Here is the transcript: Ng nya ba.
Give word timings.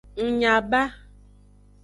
Ng 0.21 0.29
nya 0.37 0.55
ba. 0.69 0.81